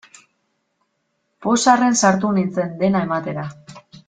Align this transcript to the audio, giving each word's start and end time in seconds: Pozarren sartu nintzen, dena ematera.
Pozarren 1.47 1.99
sartu 2.01 2.33
nintzen, 2.39 2.75
dena 2.83 3.05
ematera. 3.11 3.47